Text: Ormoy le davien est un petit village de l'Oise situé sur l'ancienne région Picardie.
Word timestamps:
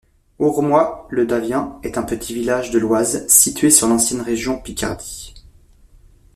Ormoy 0.39 1.05
le 1.11 1.27
davien 1.27 1.77
est 1.83 1.99
un 1.99 2.01
petit 2.01 2.33
village 2.33 2.71
de 2.71 2.79
l'Oise 2.79 3.23
situé 3.27 3.69
sur 3.69 3.87
l'ancienne 3.87 4.21
région 4.21 4.59
Picardie. 4.59 5.35